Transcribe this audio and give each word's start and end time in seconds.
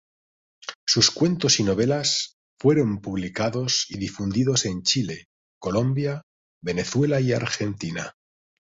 Sus 0.87 1.11
cuentos 1.11 1.59
y 1.59 1.63
novelas 1.63 2.39
fueron 2.59 3.01
publicados 3.01 3.85
y 3.87 3.99
difundidos 3.99 4.65
en 4.65 4.81
Chile, 4.81 5.27
Colombia, 5.59 6.23
Venezuela 6.63 7.19
y 7.21 7.33
Argentina. 7.33 8.15